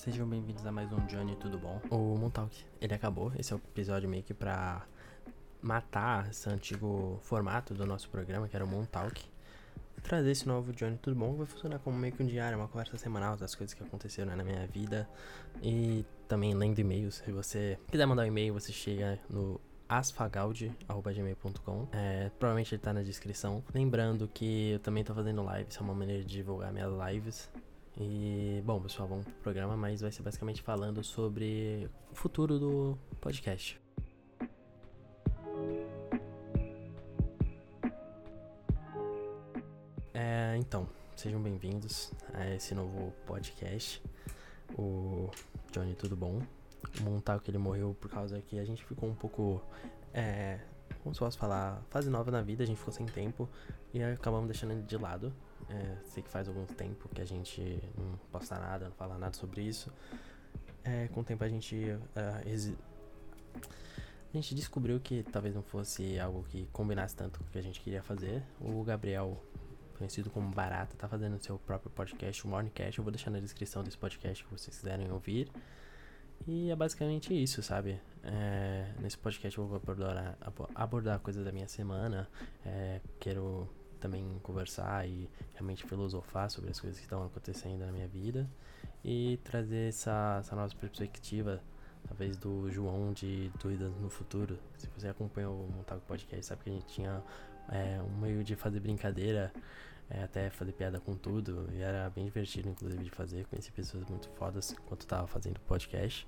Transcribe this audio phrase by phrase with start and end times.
[0.00, 1.78] Sejam bem-vindos a mais um Johnny, tudo bom?
[1.90, 4.86] O Montalk, ele acabou, esse é o episódio meio que pra
[5.60, 9.22] matar esse antigo formato do nosso programa, que era o Montalk.
[10.02, 11.34] Trazer esse novo Johnny, tudo bom?
[11.34, 14.42] Vai funcionar como meio que um diário, uma conversa semanal das coisas que aconteceram na
[14.42, 15.06] minha vida.
[15.62, 22.30] E também lendo e-mails, se você quiser mandar um e-mail, você chega no asfagaldi.gmail.com é,
[22.38, 23.62] Provavelmente ele tá na descrição.
[23.74, 27.50] Lembrando que eu também tô fazendo lives, é uma maneira de divulgar minhas lives.
[27.98, 32.98] E, bom, pessoal, vamos pro programa, mas vai ser basicamente falando sobre o futuro do
[33.20, 33.80] podcast.
[40.14, 44.02] É, então, sejam bem-vindos a esse novo podcast.
[44.78, 45.28] O
[45.72, 46.40] Johnny, tudo bom?
[47.00, 49.60] O Montaco ele morreu por causa que a gente ficou um pouco.
[50.14, 50.60] É,
[51.02, 51.82] como se posso falar?
[51.90, 53.48] Fase nova na vida, a gente ficou sem tempo
[53.92, 55.32] e acabamos deixando ele de lado.
[55.68, 59.36] É, sei que faz algum tempo que a gente não posta nada, não fala nada
[59.36, 59.92] sobre isso.
[60.82, 61.76] É, com o tempo a gente.
[61.76, 62.76] Uh,
[64.32, 67.62] a gente descobriu que talvez não fosse algo que combinasse tanto com o que a
[67.62, 68.42] gente queria fazer.
[68.60, 69.42] O Gabriel,
[69.98, 72.98] conhecido como Barata, tá fazendo seu próprio podcast, o Morningcast.
[72.98, 75.50] Eu vou deixar na descrição desse podcast que vocês quiserem ouvir.
[76.46, 78.00] E é basicamente isso, sabe?
[78.22, 80.38] É, nesse podcast eu vou abordar,
[80.74, 82.28] abordar coisas da minha semana.
[82.64, 83.68] É, quero
[84.00, 88.48] também conversar e realmente filosofar sobre as coisas que estão acontecendo na minha vida.
[89.04, 91.62] E trazer essa, essa nova perspectiva,
[92.06, 94.58] talvez do João de Dúvidas no Futuro.
[94.76, 97.22] Se você acompanhou o Montago Podcast, sabe que a gente tinha
[97.68, 99.52] é, um meio de fazer brincadeira
[100.10, 101.68] é, até fazer piada com tudo.
[101.72, 103.46] E era bem divertido, inclusive, de fazer.
[103.46, 106.26] Conheci pessoas muito fodas enquanto tava fazendo podcast.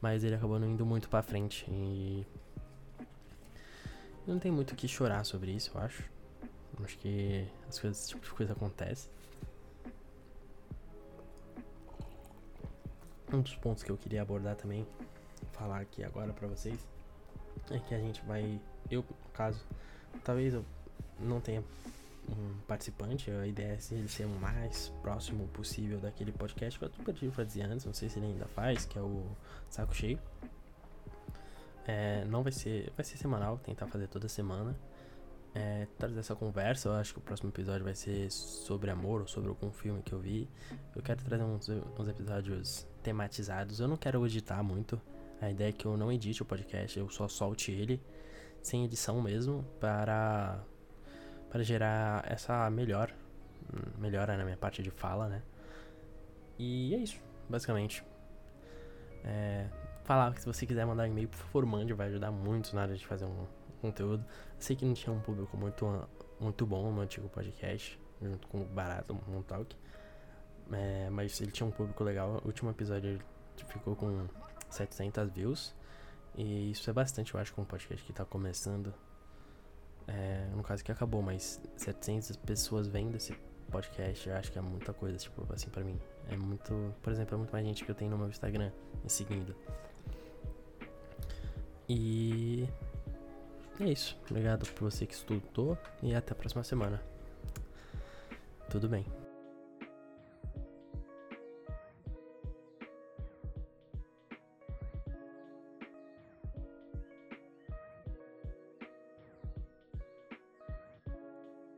[0.00, 1.66] Mas ele acabou não indo muito pra frente.
[1.68, 2.24] E.
[4.26, 6.02] Não tem muito o que chorar sobre isso, eu acho.
[6.82, 9.08] Acho que as coisas, esse tipo de coisa acontece.
[13.32, 14.86] Um dos pontos que eu queria abordar também,
[15.52, 16.78] falar aqui agora pra vocês,
[17.70, 18.60] é que a gente vai.
[18.90, 19.64] Eu, no caso,
[20.22, 20.64] talvez eu
[21.18, 21.64] não tenha
[22.28, 26.90] um participante, a ideia é ele ser o mais próximo possível daquele podcast que eu
[27.04, 29.24] pedi fazer antes, não sei se ele ainda faz, que é o
[29.70, 30.18] Saco Cheio.
[31.86, 34.76] É, não vai ser, vai ser semanal, tentar fazer toda semana.
[35.58, 39.26] É, trazer essa conversa, eu acho que o próximo episódio vai ser sobre amor ou
[39.26, 40.50] sobre algum filme que eu vi.
[40.94, 41.66] Eu quero trazer uns,
[41.98, 43.80] uns episódios tematizados.
[43.80, 45.00] Eu não quero editar muito.
[45.40, 48.02] A ideia é que eu não edite o podcast, eu só solte ele
[48.62, 50.58] sem edição mesmo para
[51.48, 53.14] para gerar essa melhor
[53.96, 55.42] melhora na minha parte de fala, né?
[56.58, 57.18] E é isso,
[57.48, 58.04] basicamente.
[59.24, 59.68] É,
[60.04, 62.94] falar que se você quiser mandar e-mail, por favor, mande, vai ajudar muito na hora
[62.94, 63.46] de fazer um
[63.86, 64.24] conteúdo.
[64.58, 66.08] Sei que não tinha um público muito,
[66.40, 69.76] muito bom no antigo podcast, junto com o Barato Montalk.
[70.72, 72.40] É, mas ele tinha um público legal.
[72.42, 73.22] O último episódio ele
[73.68, 74.26] ficou com
[74.68, 75.74] 700 views.
[76.36, 78.92] E isso é bastante, eu acho, com um podcast que tá começando.
[80.06, 83.34] É, no caso que acabou, mas 700 pessoas vendo esse
[83.70, 85.98] podcast, eu acho que é muita coisa, tipo, assim, pra mim.
[86.28, 86.94] É muito.
[87.02, 88.70] Por exemplo, é muito mais gente que eu tenho no meu Instagram
[89.02, 89.54] me seguindo.
[91.88, 92.68] E.
[93.80, 94.16] É isso.
[94.30, 97.02] Obrigado por você que escutou e até a próxima semana.
[98.70, 99.04] Tudo bem.